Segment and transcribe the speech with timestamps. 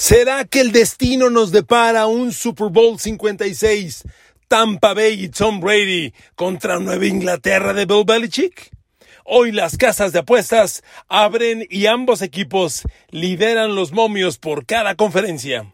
[0.00, 4.04] ¿Será que el destino nos depara un Super Bowl 56,
[4.48, 8.70] Tampa Bay y Tom Brady contra Nueva Inglaterra de Bill Belichick?
[9.26, 15.70] Hoy las casas de apuestas abren y ambos equipos lideran los momios por cada conferencia.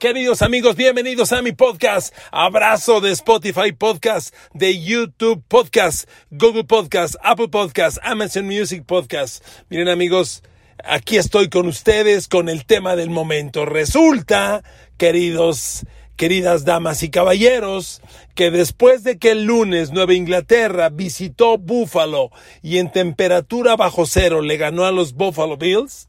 [0.00, 2.12] Queridos amigos, bienvenidos a mi podcast.
[2.32, 9.44] Abrazo de Spotify Podcast, de YouTube Podcast, Google Podcast, Apple Podcast, Amazon Music Podcast.
[9.70, 10.42] Miren amigos,
[10.84, 13.64] aquí estoy con ustedes con el tema del momento.
[13.64, 14.62] Resulta,
[14.96, 15.84] queridos,
[16.16, 18.00] queridas damas y caballeros,
[18.34, 22.30] que después de que el lunes Nueva Inglaterra visitó Buffalo
[22.62, 26.08] y en temperatura bajo cero le ganó a los Buffalo Bills,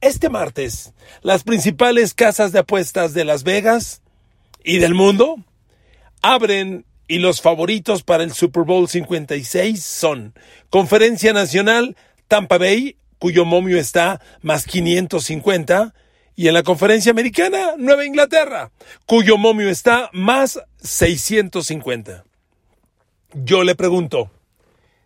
[0.00, 4.02] este martes las principales casas de apuestas de Las Vegas
[4.62, 5.36] y del mundo
[6.22, 10.34] abren y los favoritos para el Super Bowl 56 son
[10.70, 11.96] Conferencia Nacional
[12.28, 15.94] Tampa Bay cuyo momio está más 550,
[16.36, 18.70] y en la conferencia americana, Nueva Inglaterra,
[19.06, 22.24] cuyo momio está más 650.
[23.32, 24.30] Yo le pregunto,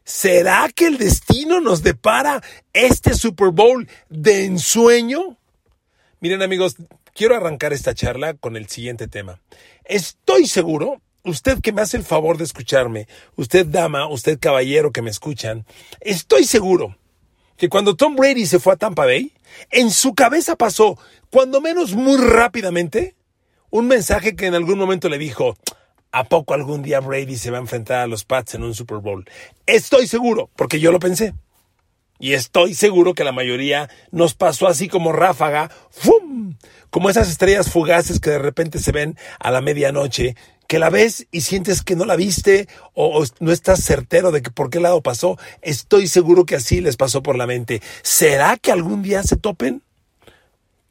[0.04, 5.38] ¿será que el destino nos depara este Super Bowl de ensueño?
[6.18, 6.74] Miren amigos,
[7.14, 9.40] quiero arrancar esta charla con el siguiente tema.
[9.84, 15.02] Estoy seguro, usted que me hace el favor de escucharme, usted dama, usted caballero que
[15.02, 15.64] me escuchan,
[16.00, 16.96] estoy seguro
[17.60, 19.34] que cuando Tom Brady se fue a Tampa Bay,
[19.70, 20.98] en su cabeza pasó,
[21.30, 23.16] cuando menos muy rápidamente,
[23.68, 25.58] un mensaje que en algún momento le dijo,
[26.10, 28.96] ¿a poco algún día Brady se va a enfrentar a los Pats en un Super
[28.96, 29.28] Bowl?
[29.66, 31.34] Estoy seguro, porque yo lo pensé.
[32.18, 36.56] Y estoy seguro que la mayoría nos pasó así como ráfaga, ¡fum!
[36.88, 40.34] Como esas estrellas fugaces que de repente se ven a la medianoche
[40.70, 44.52] que la ves y sientes que no la viste o, no estás certero de que
[44.52, 47.82] por qué lado pasó, estoy seguro que así les pasó por la mente.
[48.02, 49.82] ¿Será que algún día se topen?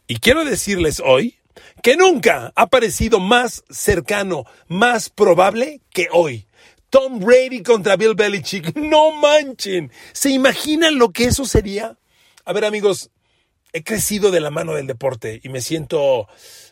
[0.05, 1.38] Y quiero decirles hoy
[1.81, 6.45] que nunca ha parecido más cercano, más probable que hoy.
[6.89, 8.75] Tom Brady contra Bill Belichick.
[8.75, 9.93] No manchen.
[10.11, 11.98] ¿Se imaginan lo que eso sería?
[12.43, 13.11] A ver amigos,
[13.71, 16.27] he crecido de la mano del deporte y me siento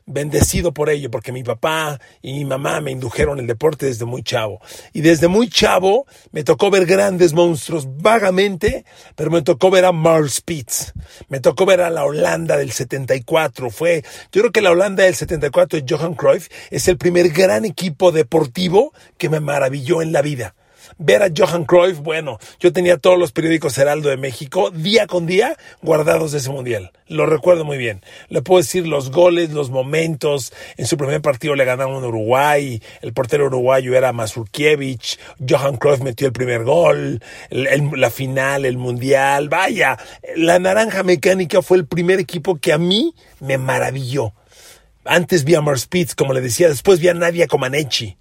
[0.07, 4.23] bendecido por ello, porque mi papá y mi mamá me indujeron el deporte desde muy
[4.23, 4.59] chavo.
[4.93, 8.85] Y desde muy chavo me tocó ver grandes monstruos vagamente,
[9.15, 10.93] pero me tocó ver a Marl Spitz.
[11.27, 13.69] Me tocó ver a la Holanda del 74.
[13.69, 17.65] Fue, yo creo que la Holanda del 74 de Johan Cruyff es el primer gran
[17.65, 20.55] equipo deportivo que me maravilló en la vida
[20.97, 25.25] ver a Johan Cruyff, bueno, yo tenía todos los periódicos Heraldo de México día con
[25.25, 26.91] día guardados de ese mundial.
[27.07, 28.01] Lo recuerdo muy bien.
[28.29, 30.53] Le puedo decir los goles, los momentos.
[30.75, 32.81] En su primer partido le ganaron Uruguay.
[33.01, 35.17] El portero uruguayo era Mazurkiewicz.
[35.47, 37.21] Johan Cruyff metió el primer gol.
[37.49, 39.47] la final, el mundial.
[39.49, 39.97] Vaya,
[40.35, 44.33] la Naranja Mecánica fue el primer equipo que a mí me maravilló.
[45.05, 48.17] Antes vi a Mars Spitz, como le decía, después vi a Nadia Comaneci.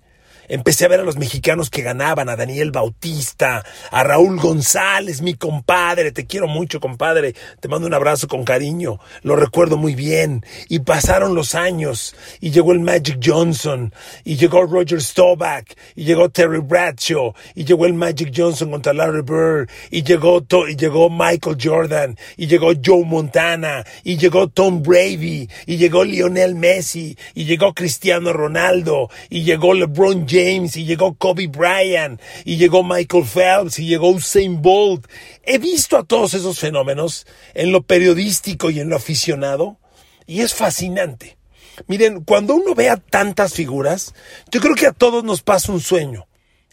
[0.48, 5.34] Empecé a ver a los mexicanos que ganaban, a Daniel Bautista, a Raúl González, mi
[5.34, 10.44] compadre, te quiero mucho, compadre, te mando un abrazo con cariño, lo recuerdo muy bien.
[10.68, 13.92] Y pasaron los años, y llegó el Magic Johnson,
[14.24, 19.22] y llegó Roger Staubach, y llegó Terry Bradshaw, y llegó el Magic Johnson contra Larry
[19.22, 25.48] Bird, y llegó, y llegó Michael Jordan, y llegó Joe Montana, y llegó Tom Brady,
[25.66, 31.14] y llegó Lionel Messi, y llegó Cristiano Ronaldo, y llegó LeBron James, James y llegó
[31.14, 35.06] Kobe Bryant y llegó Michael Phelps y llegó Usain Bolt.
[35.42, 39.78] He visto a todos esos fenómenos en lo periodístico y en lo aficionado
[40.26, 41.38] y es fascinante.
[41.86, 44.14] Miren, cuando uno ve a tantas figuras,
[44.50, 46.26] yo creo que a todos nos pasa un sueño,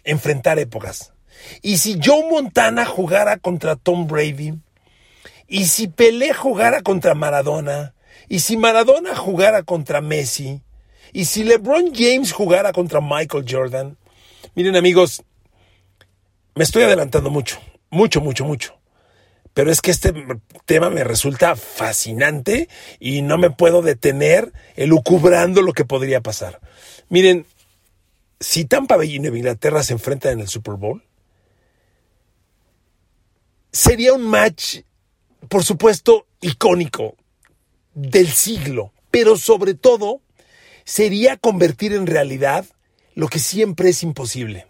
[0.04, 1.14] enfrentar épocas.
[1.62, 4.54] Y si Joe Montana jugara contra Tom Brady,
[5.48, 7.94] y si Pelé jugara contra Maradona,
[8.30, 10.62] y si Maradona jugara contra Messi,
[11.14, 13.98] y si LeBron James jugara contra Michael Jordan,
[14.56, 15.24] miren amigos,
[16.56, 17.60] me estoy adelantando mucho,
[17.92, 18.80] mucho, mucho, mucho.
[19.54, 20.12] Pero es que este
[20.66, 22.68] tema me resulta fascinante
[23.00, 26.60] y no me puedo detener elucubrando lo que podría pasar.
[27.10, 27.46] Miren,
[28.40, 31.04] si Tampa Bay y Inglaterra se enfrentan en el Super Bowl,
[33.72, 34.80] sería un match,
[35.48, 37.16] por supuesto, icónico
[37.94, 40.23] del siglo, pero sobre todo
[40.84, 42.66] sería convertir en realidad
[43.16, 44.68] lo que siempre es imposible.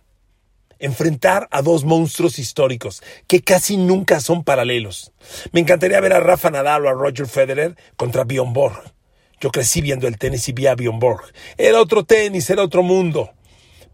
[0.80, 5.13] Enfrentar a dos monstruos históricos que casi nunca son paralelos.
[5.51, 8.83] Me encantaría ver a Rafa Nadal o a Roger Federer contra Bjorn Borg.
[9.39, 11.21] Yo crecí viendo el tenis y vi a Bjorn Borg.
[11.57, 13.31] Era otro tenis, era otro mundo.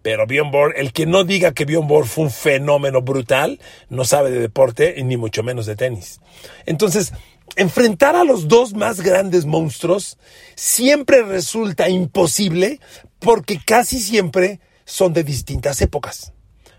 [0.01, 4.05] Pero Bjorn Borg, el que no diga que Bjorn Borg fue un fenómeno brutal, no
[4.05, 6.21] sabe de deporte ni mucho menos de tenis.
[6.65, 7.13] Entonces,
[7.55, 10.17] enfrentar a los dos más grandes monstruos
[10.55, 12.79] siempre resulta imposible
[13.19, 16.33] porque casi siempre son de distintas épocas.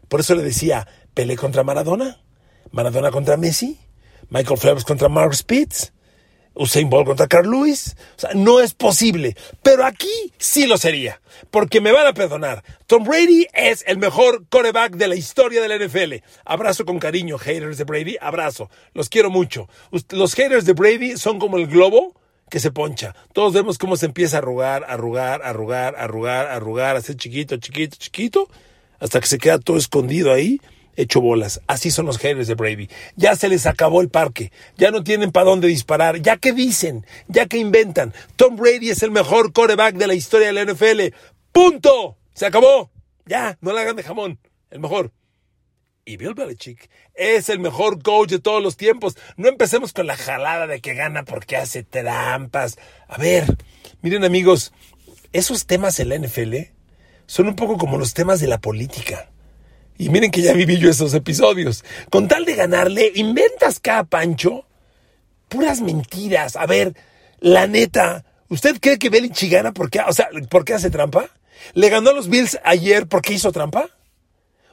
[0.08, 2.22] Por eso le decía, Pelé contra Maradona,
[2.72, 3.78] Maradona contra Messi,
[4.28, 5.92] Michael Phelps contra Mark Spitz,
[6.54, 7.96] Usain Bolt contra Carl Lewis.
[8.16, 9.36] O sea, no es posible.
[9.62, 11.20] Pero aquí sí lo sería.
[11.50, 12.62] Porque me van a perdonar.
[12.86, 16.24] Tom Brady es el mejor coreback de la historia de la NFL.
[16.44, 18.16] Abrazo con cariño, haters de Brady.
[18.20, 18.70] Abrazo.
[18.94, 19.68] Los quiero mucho.
[20.10, 22.14] Los haters de Brady son como el globo
[22.50, 23.14] que se poncha.
[23.32, 27.96] Todos vemos cómo se empieza a arrugar, arrugar, arrugar, arrugar, arrugar, a hacer chiquito, chiquito,
[27.96, 28.48] chiquito,
[28.98, 30.60] hasta que se queda todo escondido ahí
[31.00, 31.60] hecho bolas.
[31.66, 32.88] Así son los haters de Brady.
[33.16, 34.52] Ya se les acabó el parque.
[34.76, 36.20] Ya no tienen para dónde disparar.
[36.20, 38.14] Ya que dicen, ya que inventan.
[38.36, 41.14] Tom Brady es el mejor coreback de la historia de la NFL.
[41.52, 42.16] ¡Punto!
[42.34, 42.90] Se acabó.
[43.26, 44.38] Ya, no le hagan de jamón.
[44.70, 45.12] El mejor.
[46.04, 49.16] Y Bill Belichick es el mejor coach de todos los tiempos.
[49.36, 52.78] No empecemos con la jalada de que gana porque hace trampas.
[53.06, 53.44] A ver,
[54.02, 54.72] miren amigos,
[55.32, 56.56] esos temas en la NFL
[57.26, 59.30] son un poco como los temas de la política.
[60.00, 61.84] Y miren que ya viví yo esos episodios.
[62.08, 64.64] Con tal de ganarle, inventas cada pancho
[65.50, 66.56] puras mentiras.
[66.56, 66.96] A ver,
[67.38, 71.28] la neta, ¿usted cree que Belichick gana porque, o sea, porque hace trampa?
[71.74, 73.90] ¿Le ganó a los Bills ayer porque hizo trampa?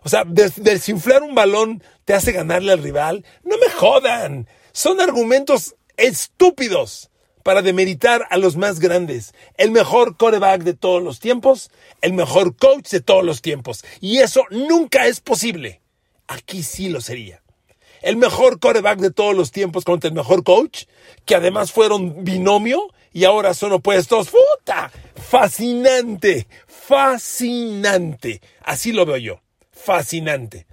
[0.02, 3.26] O sea, desinflar un balón te hace ganarle al rival.
[3.44, 4.48] No me jodan.
[4.72, 7.10] Son argumentos estúpidos
[7.48, 9.34] para demeritar a los más grandes.
[9.56, 11.72] El mejor coreback de todos los tiempos,
[12.02, 13.86] el mejor coach de todos los tiempos.
[14.02, 15.80] Y eso nunca es posible.
[16.28, 17.42] Aquí sí lo sería.
[18.02, 20.88] El mejor coreback de todos los tiempos contra el mejor coach,
[21.24, 24.28] que además fueron binomio y ahora son opuestos.
[24.28, 24.92] ¡Puta!
[25.16, 28.42] Fascinante, fascinante.
[28.62, 29.42] Así lo veo yo.
[29.72, 30.68] Fascinante.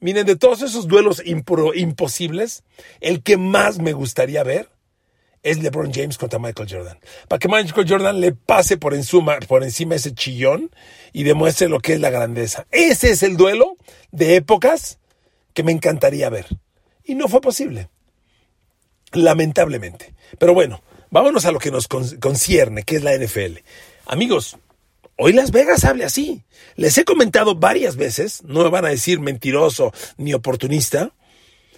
[0.00, 2.64] Miren, de todos esos duelos imposibles,
[3.02, 4.70] el que más me gustaría ver
[5.44, 6.98] es LeBron James contra Michael Jordan.
[7.28, 10.70] Para que Michael Jordan le pase por encima, por encima ese chillón
[11.12, 12.66] y demuestre lo que es la grandeza.
[12.72, 13.76] Ese es el duelo
[14.10, 14.98] de épocas
[15.52, 16.46] que me encantaría ver.
[17.04, 17.90] Y no fue posible.
[19.12, 20.14] Lamentablemente.
[20.38, 23.58] Pero bueno, vámonos a lo que nos concierne, que es la NFL.
[24.06, 24.56] Amigos,
[25.18, 26.42] hoy Las Vegas hable así.
[26.74, 31.12] Les he comentado varias veces, no me van a decir mentiroso ni oportunista,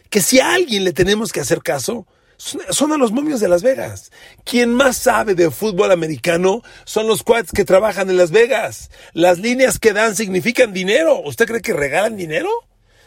[0.08, 3.62] que si a alguien le tenemos que hacer caso, son a los momios de Las
[3.62, 4.12] Vegas.
[4.44, 8.90] Quien más sabe de fútbol americano son los quads que trabajan en Las Vegas.
[9.12, 11.20] Las líneas que dan significan dinero.
[11.22, 12.50] ¿Usted cree que regalan dinero?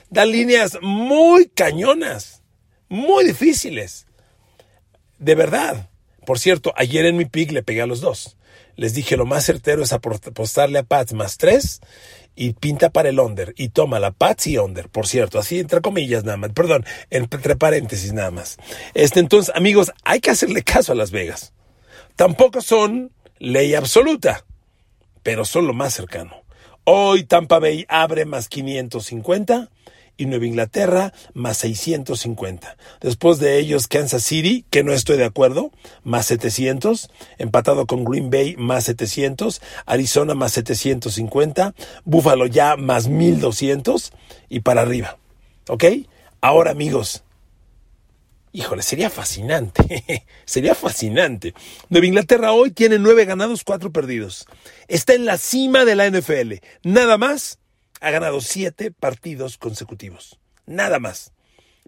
[0.09, 2.41] Dan líneas muy cañonas,
[2.87, 4.07] muy difíciles.
[5.17, 5.89] De verdad.
[6.25, 8.37] Por cierto, ayer en mi pick le pegué a los dos.
[8.75, 11.81] Les dije lo más certero es apostarle a Pats más tres
[12.39, 16.23] y pinta para el under y toma la Patsy under, por cierto, así entre comillas
[16.23, 18.55] nada más, perdón, entre paréntesis nada más.
[18.93, 21.51] Este, entonces, amigos, hay que hacerle caso a Las Vegas.
[22.15, 24.45] Tampoco son ley absoluta,
[25.21, 26.43] pero son lo más cercano.
[26.85, 29.69] Hoy Tampa Bay abre más 550
[30.19, 32.77] y Nueva Inglaterra más 650.
[32.99, 35.71] Después de ellos Kansas City, que no estoy de acuerdo,
[36.03, 41.73] más 700, empatado con Green Bay más 700, Arizona más 750,
[42.03, 44.11] Buffalo ya más 1200
[44.49, 45.17] y para arriba.
[45.69, 45.85] ¿Ok?
[46.41, 47.23] Ahora amigos,
[48.51, 51.53] híjole, sería fascinante, sería fascinante.
[51.87, 54.47] Nueva Inglaterra hoy tiene nueve ganados, cuatro perdidos.
[54.89, 56.55] Está en la cima de la NFL.
[56.83, 57.59] Nada más
[57.99, 60.39] ha ganado siete partidos consecutivos.
[60.65, 61.31] Nada más.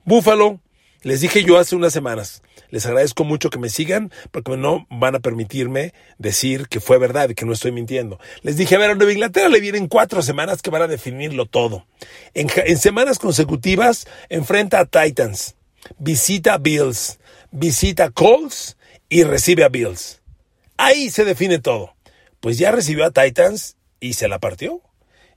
[0.04, 0.60] Búfalo,
[1.04, 5.16] les dije yo hace unas semanas, les agradezco mucho que me sigan porque no van
[5.16, 8.20] a permitirme decir que fue verdad y que no estoy mintiendo.
[8.44, 11.48] Les dije, a ver, a Nueva Inglaterra le vienen cuatro semanas que van a definirlo
[11.48, 11.88] todo.
[12.34, 15.56] En, en semanas consecutivas enfrenta a Titans,
[15.98, 17.20] visita a Bills,
[17.52, 18.78] visita a Colts
[19.10, 20.22] y recibe a Bills.
[20.78, 21.96] Ahí se define todo.
[22.40, 24.82] Pues ya recibió a Titans y se la partió.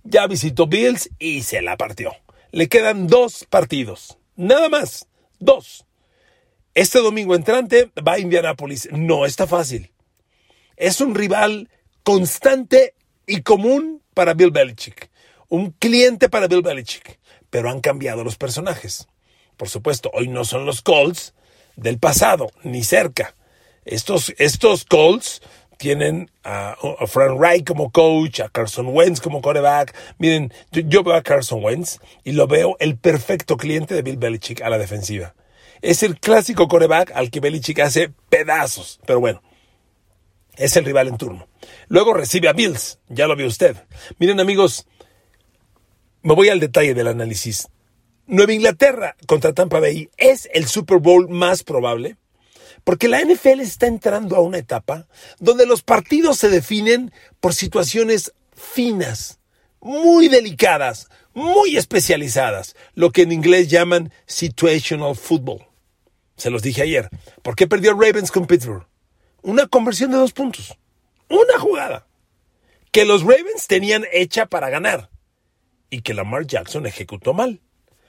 [0.05, 2.13] Ya visitó Bills y se la partió.
[2.53, 4.19] Le quedan dos partidos.
[4.37, 5.09] Nada más.
[5.41, 5.87] Dos.
[6.75, 8.89] Este domingo entrante va a Indianápolis.
[8.93, 9.93] No está fácil.
[10.77, 11.71] Es un rival
[12.03, 12.95] constante
[13.27, 15.11] y común para Bill Belichick.
[15.49, 17.19] Un cliente para Bill Belichick.
[17.49, 19.09] Pero han cambiado los personajes.
[19.57, 21.35] Por supuesto, hoy no son los Colts
[21.77, 23.35] del pasado, ni cerca.
[23.85, 25.43] Estos, estos Colts
[25.85, 26.77] tienen a,
[27.07, 29.95] Frank Wright como coach, a Carson Wentz como coreback.
[30.17, 34.63] Miren, yo, veo a Carson Wentz y lo veo el perfecto cliente de Bill Belichick
[34.63, 35.35] a la defensiva.
[35.83, 39.43] Es el clásico coreback al que Belichick hace pedazos, pero bueno,
[40.57, 41.49] es el rival en turno.
[41.89, 43.77] Luego recibe a Bills, ya lo vio usted.
[44.19, 44.87] Miren amigos,
[46.23, 47.69] me voy al detalle del análisis.
[48.27, 52.17] Nueva Inglaterra contra Tampa Bay es el Super Bowl más probable
[52.85, 58.35] Porque la NFL está entrando a una etapa donde los partidos se definen por situaciones
[58.55, 59.41] finas,
[59.81, 65.67] muy delicadas, muy especializadas, lo que en inglés llaman situational football.
[66.37, 67.09] Se los dije ayer.
[67.43, 68.87] ¿Por qué perdió Ravens con Pittsburgh?
[69.43, 70.77] Una conversión de dos puntos.
[71.29, 72.07] Una jugada.
[72.91, 75.11] Que los Ravens tenían hecha para ganar.
[75.91, 77.61] Y que Lamar Jackson ejecutó mal.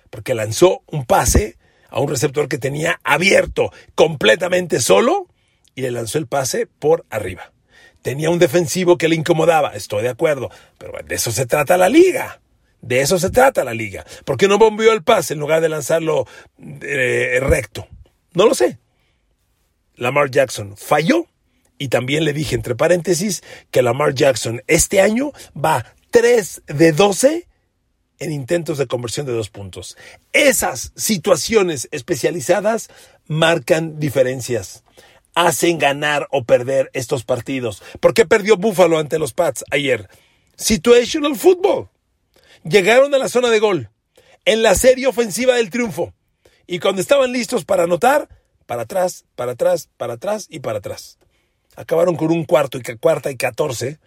[0.10, 1.58] Porque lanzó un pase
[1.96, 5.28] a un receptor que tenía abierto, completamente solo,
[5.75, 7.54] y le lanzó el pase por arriba.
[8.02, 11.88] Tenía un defensivo que le incomodaba, estoy de acuerdo, pero de eso se trata la
[11.88, 12.42] liga.
[12.82, 14.06] De eso se trata la liga.
[14.25, 16.28] ¿Por qué no bombeó el pase en lugar de lanzarlo
[16.82, 17.88] eh, recto?
[18.34, 18.78] No lo sé.
[19.96, 21.28] Lamar Jackson falló
[21.78, 27.48] y también le dije entre paréntesis que Lamar Jackson este año va 3 de 12
[28.19, 29.98] en intentos de conversión de dos puntos.
[30.34, 32.89] Esas situaciones especializadas
[33.27, 34.84] marcan diferencias.
[35.34, 37.84] Hacen ganar o perder estos partidos.
[38.00, 40.10] ¿Por qué perdió Buffalo ante los Pats ayer?
[40.55, 41.89] Situational football.
[42.63, 43.89] Llegaron a la zona de gol.
[44.45, 46.13] En la serie ofensiva del triunfo.
[46.67, 48.29] Y cuando estaban listos para anotar,
[48.65, 51.17] para atrás, para atrás, para atrás y para atrás.
[51.75, 54.00] Acabaron con un cuarto y cuarta y catorce.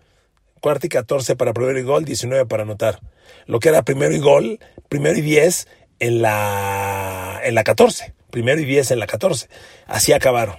[0.60, 3.00] Cuarta y catorce para primero y gol, 19 para anotar.
[3.46, 8.14] Lo que era primero y gol, primero y diez en la, en la 14.
[8.30, 9.48] Primero y diez en la 14.
[9.86, 10.56] Así acabaron.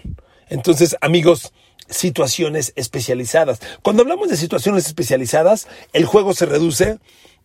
[0.50, 1.53] Entonces, amigos,
[1.89, 3.60] situaciones especializadas.
[3.82, 6.98] Cuando hablamos de situaciones especializadas, el juego se reduce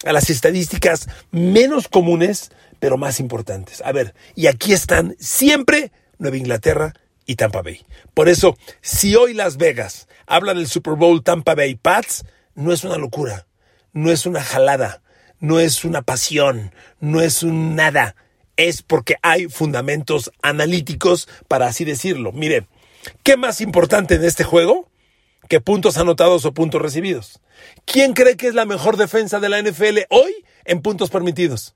[0.05, 3.83] a las estadísticas menos comunes pero más importantes.
[3.83, 6.93] A ver, y aquí están siempre Nueva Inglaterra
[7.27, 7.81] y Tampa Bay.
[8.13, 12.85] Por eso, si hoy Las Vegas habla del Super Bowl Tampa Bay Pats, no es
[12.85, 13.47] una locura,
[13.93, 15.03] no es una jalada,
[15.41, 18.17] no es una pasión, no es un nada.
[18.57, 22.33] Es porque hay fundamentos analíticos para así decirlo.
[22.33, 22.67] Mire,
[23.23, 24.89] ¿qué más importante en este juego
[25.49, 27.41] que puntos anotados o puntos recibidos?
[27.85, 31.75] ¿Quién cree que es la mejor defensa de la NFL hoy en puntos permitidos?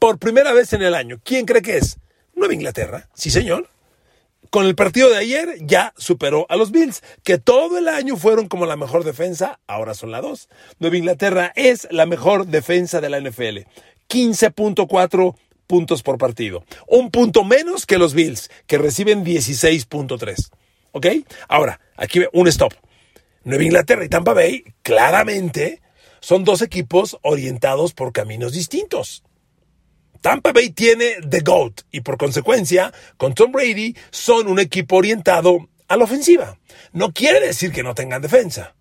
[0.00, 1.20] por primera vez en el año.
[1.22, 1.98] ¿Quién cree que es?
[2.34, 3.08] Nueva Inglaterra.
[3.14, 3.68] Sí, señor.
[4.50, 8.48] Con el partido de ayer ya superó a los Bills, que todo el año fueron
[8.48, 10.48] como la mejor defensa, ahora son la dos.
[10.80, 13.58] Nueva Inglaterra es la mejor defensa de la NFL.
[14.08, 15.36] 15.4
[15.68, 16.64] puntos por partido.
[16.88, 20.50] Un punto menos que los Bills, que reciben 16.3.
[20.90, 21.06] ¿Ok?
[21.46, 22.74] Ahora, aquí un stop.
[23.44, 25.80] Nueva Inglaterra y Tampa Bay, claramente,
[26.18, 29.22] son dos equipos orientados por caminos distintos.
[30.20, 35.68] Tampa Bay tiene The GOAT y por consecuencia, con Tom Brady, son un equipo orientado
[35.88, 36.58] a la ofensiva.
[36.92, 38.74] No quiere decir que no tengan defensa.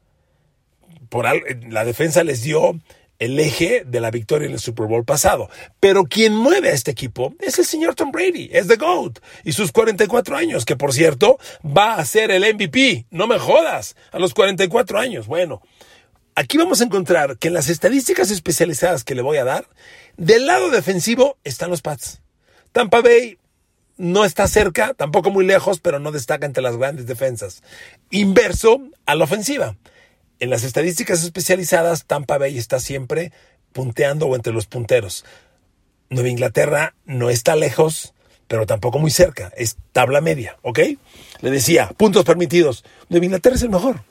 [1.10, 1.26] Por
[1.70, 2.80] la defensa les dio
[3.20, 5.50] el eje de la victoria en el Super Bowl pasado.
[5.80, 9.20] Pero quien mueve a este equipo es el señor Tom Brady, es The GOAT.
[9.44, 13.06] Y sus 44 años, que por cierto va a ser el MVP.
[13.12, 15.28] No me jodas, a los 44 años.
[15.28, 15.62] Bueno,
[16.34, 19.68] aquí vamos a encontrar que en las estadísticas especializadas que le voy a dar,
[20.20, 22.22] del lado defensivo están los Pats.
[22.74, 23.38] Tampa Bay
[23.96, 27.64] no está cerca, tampoco muy lejos, pero no destaca entre las grandes defensas.
[28.12, 29.78] Inverso a la ofensiva.
[30.40, 33.32] En las estadísticas especializadas, Tampa Bay está siempre
[33.72, 35.24] punteando o entre los punteros.
[36.10, 38.14] Nueva Inglaterra no está lejos,
[38.50, 39.54] pero tampoco muy cerca.
[39.56, 40.80] Es tabla media, ¿ok?
[41.40, 42.84] Le decía, puntos permitidos.
[43.08, 44.04] Nueva Inglaterra es el mejor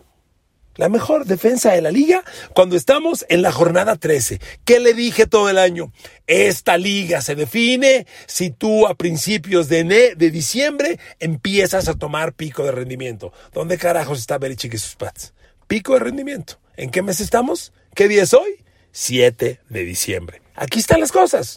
[0.79, 4.41] la mejor defensa de la liga cuando estamos en la jornada 13.
[4.65, 5.93] ¿Qué le dije todo el año?
[6.27, 12.65] Esta liga se define si tú a principios de, de diciembre empiezas a tomar pico
[12.65, 13.33] de rendimiento.
[13.53, 15.35] ¿Dónde carajos está Belichick y sus Pats?
[15.67, 16.55] Pico de rendimiento.
[16.77, 17.73] ¿En qué mes estamos?
[17.95, 18.65] ¿Qué día es hoy?
[18.93, 20.43] 7 de diciembre.
[20.55, 21.57] Aquí están las cosas.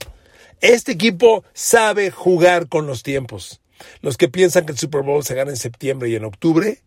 [0.61, 3.61] Este equipo sabe jugar con los tiempos.
[4.01, 6.81] Los que piensan que el Super Bowl se gana en septiembre y en octubre,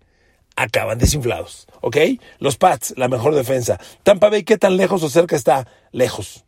[0.57, 1.97] acaban desinflados, ¿ok?
[2.39, 3.79] Los Pats, la mejor defensa.
[4.03, 5.67] Tampa Bay, ¿qué tan lejos o cerca está?
[5.93, 6.45] Lejos.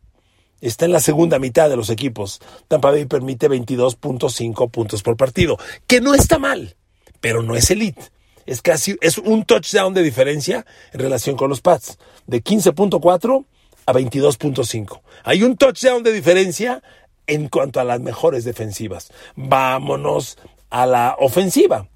[0.59, 2.39] Está en la segunda mitad de los equipos.
[2.67, 6.75] Tampa Bay permite 22.5 puntos por partido, que no está mal,
[7.19, 8.01] pero no es elite.
[8.45, 13.45] Es casi, es un touchdown de diferencia en relación con los Pats, de 15.4
[13.85, 15.01] a 22.5.
[15.23, 16.81] Hay un touchdown de diferencia
[17.27, 19.11] en cuanto a las mejores defensivas.
[19.35, 20.37] Vámonos
[20.69, 21.89] a la ofensiva.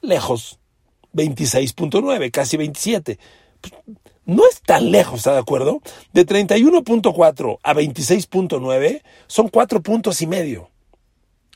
[0.00, 0.58] lejos.
[1.14, 3.20] 26.9, casi 27.
[4.24, 5.80] no es tan lejos, ¿está de acuerdo?
[6.12, 10.71] De 31.4 a 26.9 son cuatro puntos y medio.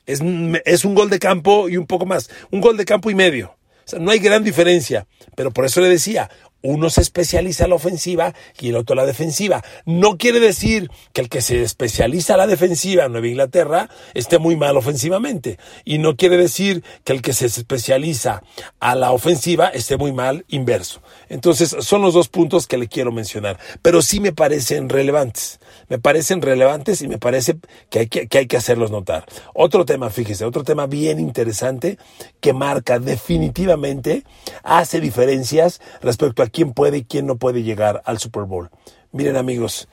[0.07, 0.21] Es,
[0.65, 2.31] es, un gol de campo y un poco más.
[2.51, 3.57] Un gol de campo y medio.
[3.87, 5.07] O sea, no hay gran diferencia.
[5.35, 6.31] Pero por eso le decía,
[6.63, 9.63] uno se especializa en la ofensiva y el otro en la defensiva.
[9.85, 14.39] No quiere decir que el que se especializa en la defensiva en Nueva Inglaterra esté
[14.39, 15.59] muy mal ofensivamente.
[15.85, 18.43] Y no quiere decir que el que se especializa
[18.81, 21.03] a la ofensiva esté muy mal inverso.
[21.29, 23.59] Entonces, son los dos puntos que le quiero mencionar.
[23.83, 25.61] Pero sí me parecen relevantes.
[25.89, 27.57] Me parecen relevantes y me parece
[27.91, 29.25] que hay que, hacerlos notar.
[29.55, 31.99] Otro tema, fíjese, otro tema bien interesante
[32.41, 34.25] que marca definitivamente,
[34.63, 38.71] hace diferencias respecto a quién puede y quién no puede llegar al Super Bowl.
[39.13, 39.89] Miren amigos,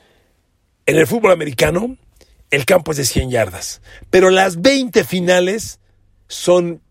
[0.86, 1.98] en el fútbol americano
[2.52, 5.80] el campo es de 100 yardas, pero las 20 finales
[6.28, 6.82] son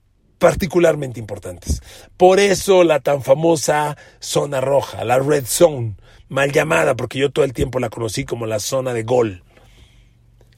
[0.42, 1.82] particularmente importantes.
[2.16, 5.94] Por eso la tan famosa zona roja, la red zone,
[6.33, 9.43] mal llamada porque yo todo el tiempo la conocí como la zona de gol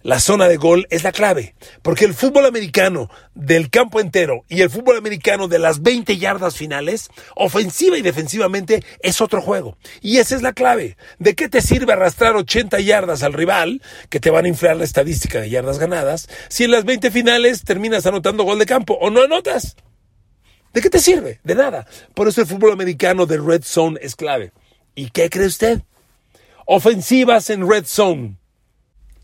[0.05, 4.61] la zona de gol es la clave, porque el fútbol americano del campo entero y
[4.61, 9.79] el fútbol americano de las 20 yardas finales, ofensiva y defensivamente, es otro juego.
[10.03, 10.99] Y esa es la clave.
[11.19, 14.85] ¿De qué te sirve arrastrar 80 yardas al rival, que te van a inflar la
[14.85, 19.09] estadística de yardas ganadas, si en las 20 finales terminas anotando gol de campo o
[19.09, 19.75] no anotas?
[20.75, 21.41] ¿De qué te sirve?
[21.45, 21.87] De nada.
[22.13, 24.53] Por eso el fútbol americano de Red Zone es clave.
[24.95, 25.83] ¿Y qué cree usted?
[26.67, 28.37] Ofensivas en Red Zone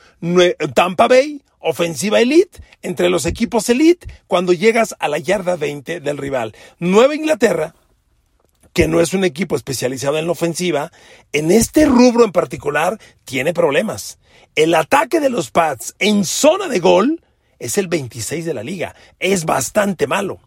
[0.74, 6.18] Tampa Bay ofensiva elite entre los equipos elite cuando llegas a la yarda 20 del
[6.18, 6.54] rival.
[6.78, 7.74] Nueva Inglaterra
[8.72, 10.92] que no es un equipo especializado en la ofensiva,
[11.32, 14.18] en este rubro en particular tiene problemas.
[14.54, 17.24] El ataque de los Pats en zona de gol
[17.58, 18.94] es el 26 de la liga.
[19.18, 20.40] Es bastante malo.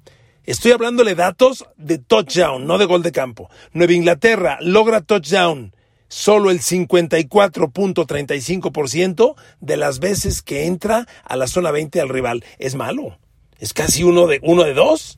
[0.43, 3.49] Estoy hablándole datos de touchdown, no de gol de campo.
[3.73, 5.73] Nueva Inglaterra logra touchdown
[6.07, 12.45] solo el 54.35% de las veces que entra a la zona 20 al rival.
[12.59, 13.17] Es malo.
[13.59, 15.17] Es casi uno de, uno de dos.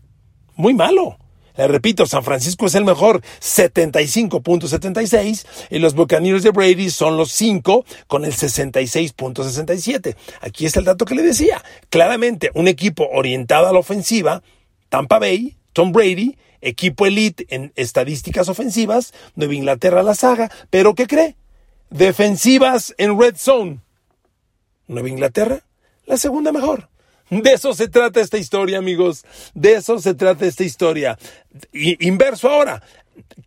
[0.55, 1.17] Muy malo.
[1.57, 7.31] Le repito, San Francisco es el mejor, 75.76, y los Buccaneers de Brady son los
[7.31, 10.15] 5 con el 66.67.
[10.41, 11.63] Aquí está el dato que le decía.
[11.89, 14.43] Claramente, un equipo orientado a la ofensiva,
[14.89, 21.07] Tampa Bay, Tom Brady, equipo elite en estadísticas ofensivas, Nueva Inglaterra la saga, pero ¿qué
[21.07, 21.35] cree?
[21.89, 23.79] Defensivas en red zone.
[24.87, 25.63] Nueva Inglaterra,
[26.05, 26.89] la segunda mejor.
[27.29, 29.25] De eso se trata esta historia, amigos.
[29.53, 31.19] De eso se trata esta historia.
[31.73, 32.81] inverso ahora.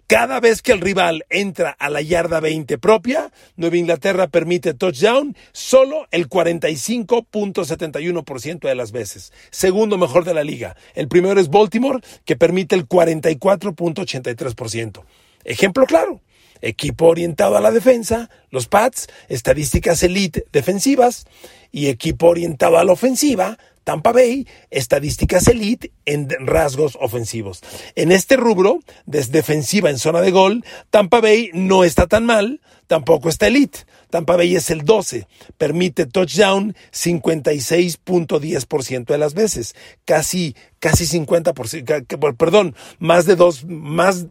[0.06, 5.36] Cada vez que el rival entra a la yarda 20 propia, Nueva Inglaterra permite touchdown
[5.52, 9.32] solo el 45.71% de las veces.
[9.50, 10.74] Segundo mejor de la liga.
[10.94, 15.04] El primero es Baltimore, que permite el 44.83%.
[15.44, 16.20] Ejemplo claro.
[16.62, 21.26] Equipo orientado a la defensa, los Pats, estadísticas elite defensivas,
[21.72, 27.62] y equipo orientado a la ofensiva, Tampa Bay, estadísticas elite en rasgos ofensivos.
[27.94, 32.60] En este rubro, desde defensiva en zona de gol, Tampa Bay no está tan mal,
[32.86, 33.80] tampoco está elite.
[34.10, 42.76] Tampa Bay es el 12, permite touchdown 56.10% de las veces, casi, casi 50%, perdón,
[42.98, 44.26] más de dos, más,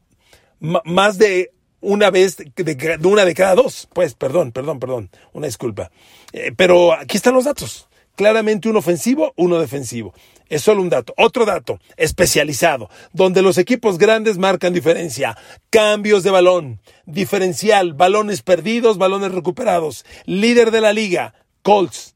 [0.60, 5.92] más de una vez, de, una de cada dos, pues, perdón, perdón, perdón, una disculpa.
[6.34, 7.90] Eh, pero aquí están los datos
[8.20, 10.14] claramente uno ofensivo, uno defensivo.
[10.50, 11.14] Es solo un dato.
[11.16, 15.38] Otro dato, especializado, donde los equipos grandes marcan diferencia.
[15.70, 20.06] Cambios de balón, diferencial, balones perdidos, balones recuperados.
[20.26, 22.16] Líder de la liga, Colts.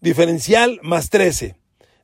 [0.00, 1.56] Diferencial más 13.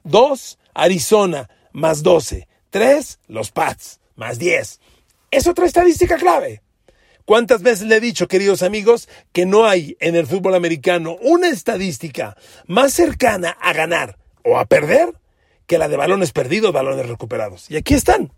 [0.03, 2.49] Dos, Arizona, más 12.
[2.71, 4.81] Tres, los Pats, más 10.
[5.31, 6.63] Es otra estadística clave.
[7.31, 11.49] ¿Cuántas veces le he dicho, queridos amigos, que no hay en el fútbol americano una
[11.49, 15.15] estadística más cercana a ganar o a perder
[15.69, 17.71] que la de balones perdidos, balones recuperados?
[17.71, 18.33] Y aquí están.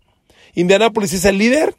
[0.53, 1.73] Indianapolis es el líder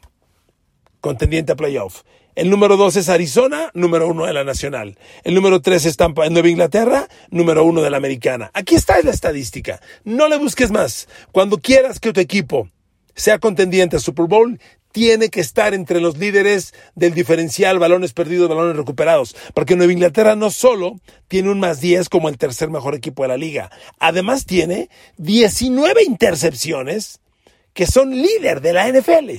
[0.99, 2.01] contendiente a playoff.
[2.35, 4.99] El número dos es Arizona, número uno de la nacional.
[5.23, 8.51] El número tres es Tampa Nueva Inglaterra, número uno de la americana.
[8.53, 9.79] Aquí está la estadística.
[10.03, 11.07] No le busques más.
[11.31, 12.69] Cuando quieras que tu equipo
[13.15, 14.59] sea contendiente a Super Bowl,
[14.95, 20.37] tiene que estar entre los líderes del diferencial balones perdidos, balones recuperados, porque Nueva Inglaterra
[20.37, 24.45] no solo tiene un más 10 como el tercer mejor equipo de la liga, además
[24.45, 27.19] tiene 19 intercepciones
[27.73, 29.31] que son líder de la NFL.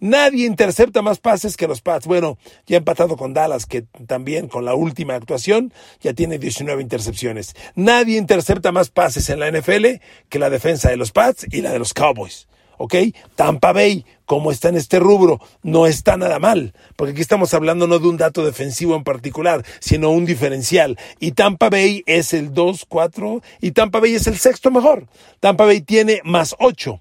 [0.00, 2.06] Nadie intercepta más pases que los Pats.
[2.06, 7.54] Bueno, ya empatado con Dallas, que también con la última actuación ya tiene 19 intercepciones.
[7.74, 11.70] Nadie intercepta más pases en la NFL que la defensa de los Pats y la
[11.70, 12.48] de los Cowboys.
[12.78, 12.94] ¿Ok?
[13.34, 17.86] Tampa Bay, como está en este rubro, no está nada mal, porque aquí estamos hablando
[17.86, 20.98] no de un dato defensivo en particular, sino un diferencial.
[21.20, 25.06] Y Tampa Bay es el 2-4 y Tampa Bay es el sexto mejor.
[25.40, 27.00] Tampa Bay tiene más 8.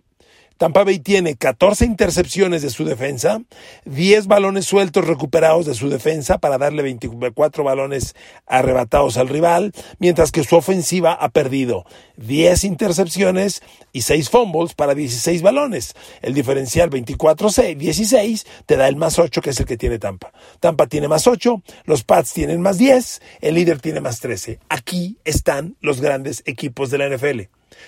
[0.58, 3.42] Tampa Bay tiene 14 intercepciones de su defensa,
[3.84, 8.16] 10 balones sueltos recuperados de su defensa para darle 24 balones
[8.46, 14.96] arrebatados al rival, mientras que su ofensiva ha perdido 10 intercepciones y 6 fumbles para
[14.96, 15.94] 16 balones.
[16.22, 20.32] El diferencial 24-16 te da el más 8 que es el que tiene Tampa.
[20.62, 24.60] Tampa tiene más 8, los Pats tienen más 10, el líder tiene más 13.
[24.70, 27.42] Aquí están los grandes equipos de la NFL.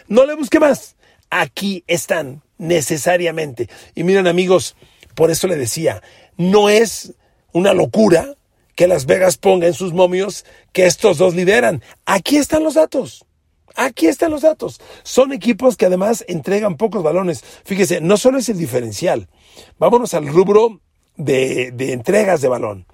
[0.10, 0.97] No le busque más.
[1.30, 3.70] Aquí están necesariamente.
[3.96, 4.76] Y miren amigos,
[5.15, 6.02] por eso le decía,
[6.38, 7.13] no es
[7.52, 8.36] una locura
[8.76, 11.82] que Las Vegas ponga en sus momios que estos dos lideran.
[12.06, 13.26] Aquí están los datos.
[13.76, 14.80] Aquí están los datos.
[15.04, 17.43] Son equipos que además entregan pocos balones.
[17.63, 19.28] Fíjese, no solo es el diferencial.
[19.80, 20.82] Vámonos al rubro
[21.15, 22.86] de, de entregas de balón.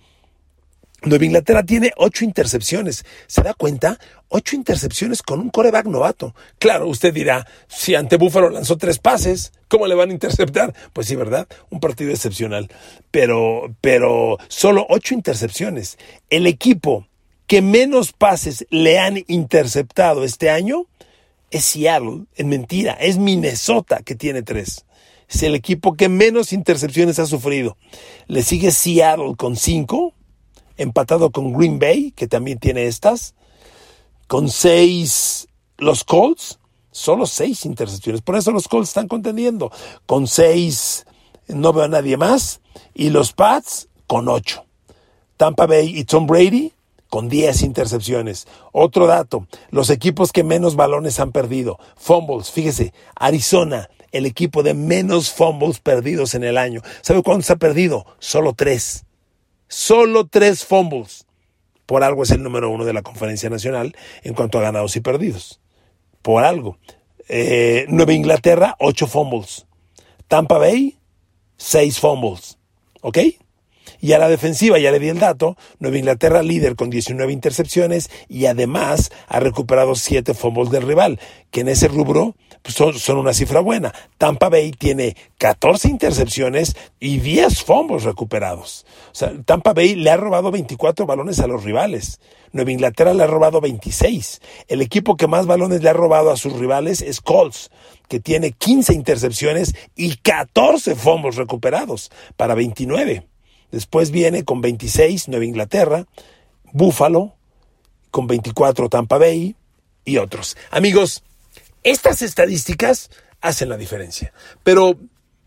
[1.05, 3.05] Nueva Inglaterra tiene ocho intercepciones.
[3.27, 3.99] ¿Se da cuenta?
[4.29, 6.33] Ocho intercepciones con un coreback novato.
[6.59, 10.73] Claro, usted dirá, si ante Búfalo lanzó tres pases, ¿cómo le van a interceptar?
[10.93, 11.47] Pues sí, ¿verdad?
[11.69, 12.69] Un partido excepcional.
[13.11, 15.97] Pero, pero solo ocho intercepciones.
[16.29, 17.05] El equipo
[17.47, 20.85] que menos pases le han interceptado este año
[21.51, 22.27] es Seattle.
[22.35, 24.85] En mentira, es Minnesota que tiene tres.
[25.27, 27.77] Es el equipo que menos intercepciones ha sufrido.
[28.27, 30.13] Le sigue Seattle con cinco
[30.77, 33.36] empatado con Green Bay, que también tiene estas,
[34.27, 36.59] con seis los Colts,
[36.91, 38.21] solo seis intercepciones.
[38.21, 39.71] Por eso los Colts están contendiendo.
[40.05, 41.05] Con seis
[41.47, 42.62] no veo a nadie más.
[42.93, 44.65] Y los Pats con ocho.
[45.38, 46.73] Tampa Bay y Tom Brady
[47.09, 48.47] con diez intercepciones.
[48.71, 51.77] Otro dato, los equipos que menos balones han perdido.
[51.95, 56.81] Fumbles, fíjese, Arizona, el equipo de menos fumbles perdidos en el año.
[57.01, 58.05] ¿Sabe cuántos ha perdido?
[58.17, 59.05] Solo tres.
[59.73, 61.25] Solo tres fumbles.
[61.88, 65.01] Por algo es el número uno de la conferencia nacional en cuanto a ganados y
[65.01, 65.62] perdidos.
[66.21, 66.77] Por algo.
[67.27, 69.65] Eh, Nueva Inglaterra, ocho fumbles.
[70.27, 70.99] Tampa Bay,
[71.57, 72.59] seis fumbles.
[73.01, 73.17] ¿Ok?
[73.99, 78.12] Y a la defensiva, ya le di el dato, Nueva Inglaterra líder con 19 intercepciones
[78.29, 83.34] y además ha recuperado siete fumbles del rival, que en ese rubro pues, son, una
[83.34, 83.93] cifra buena.
[84.17, 88.86] Tampa Bay tiene 14 intercepciones y 10 fumbles recuperados.
[89.12, 92.21] O sea, Tampa Bay le ha robado 24 balones a los rivales.
[92.54, 94.41] Nueva Inglaterra le ha robado 26.
[94.69, 97.69] El equipo que más balones le ha robado a sus rivales es Colts,
[98.08, 103.28] que tiene 15 intercepciones y 14 fumbles recuperados para 29.
[103.71, 106.06] Después viene con 26 Nueva Inglaterra,
[106.71, 107.34] Buffalo,
[108.10, 109.58] con 24 Tampa Bay
[110.06, 110.56] y otros.
[110.71, 111.23] Amigos,
[111.84, 113.10] estas estadísticas
[113.41, 114.34] hacen la diferencia.
[114.63, 114.98] Pero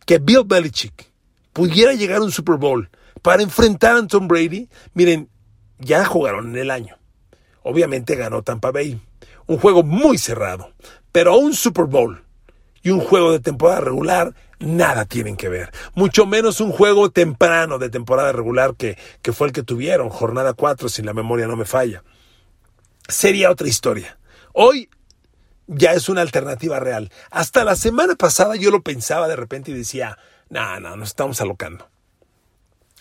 [0.05, 1.11] que Bill Belichick
[1.53, 2.91] pudiera llegar a un Super Bowl
[3.23, 5.29] para enfrentar a Tom Brady, miren,
[5.79, 6.97] ya jugaron en el año.
[7.63, 9.01] Obviamente ganó Tampa Bay.
[9.47, 10.73] Un juego muy cerrado.
[11.13, 12.23] Pero un Super Bowl
[12.83, 15.73] y un juego de temporada regular nada tienen que ver.
[15.95, 20.53] Mucho menos un juego temprano de temporada regular que, que fue el que tuvieron, jornada
[20.53, 22.05] 4, si la memoria no me falla.
[23.09, 24.19] Sería otra historia.
[24.53, 24.89] Hoy
[25.67, 27.11] ya es una alternativa real.
[27.31, 31.41] Hasta la semana pasada yo lo pensaba de repente y decía, no, no, nos estamos
[31.41, 31.89] alocando.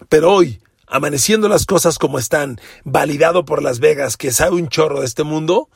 [0.09, 4.99] Pero hoy, amaneciendo las cosas como están, validado por Las Vegas, que sabe un chorro
[4.99, 5.69] de este mundo,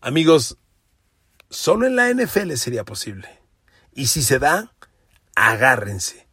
[0.00, 0.58] amigos,
[1.50, 3.40] solo en la NFL sería posible.
[3.92, 4.72] Y si se da,
[5.34, 6.28] agárrense.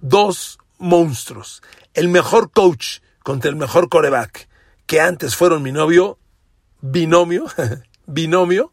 [0.00, 1.62] Dos monstruos.
[1.94, 4.48] El mejor coach contra el mejor coreback,
[4.86, 6.18] que antes fueron mi novio,
[6.80, 7.44] binomio,
[8.06, 8.72] binomio,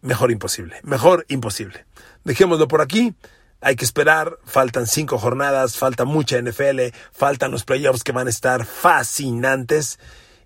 [0.00, 1.86] mejor imposible, mejor imposible.
[2.24, 3.14] Dejémoslo por aquí.
[3.62, 8.30] Hay que esperar, faltan cinco jornadas, falta mucha NFL, faltan los playoffs que van a
[8.30, 9.98] estar fascinantes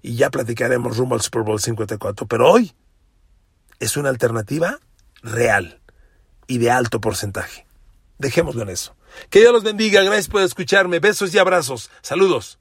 [0.02, 2.26] y ya platicaremos rumbo al Super Bowl 54.
[2.26, 2.72] Pero hoy
[3.78, 4.80] es una alternativa
[5.22, 5.80] real
[6.48, 7.66] y de alto porcentaje.
[8.18, 8.96] Dejémoslo en eso.
[9.30, 10.02] Que Dios los bendiga.
[10.02, 10.98] Gracias por escucharme.
[10.98, 11.90] Besos y abrazos.
[12.02, 12.58] Saludos.